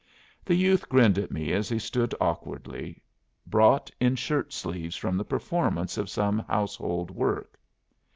[0.43, 3.03] The youth grinned at me as he stood awkwardly,
[3.45, 7.59] brought in shirtsleeves from the performance of some household work.